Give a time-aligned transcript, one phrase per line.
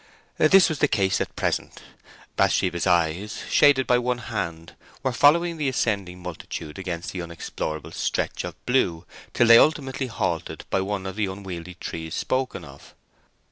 [0.39, 1.79] This was the case at present.
[2.35, 8.43] Bathsheba's eyes, shaded by one hand, were following the ascending multitude against the unexplorable stretch
[8.43, 12.95] of blue till they ultimately halted by one of the unwieldy trees spoken of.